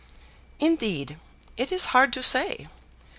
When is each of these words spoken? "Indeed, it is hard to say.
"Indeed, 0.59 1.19
it 1.57 1.71
is 1.71 1.85
hard 1.93 2.11
to 2.13 2.23
say. 2.23 2.65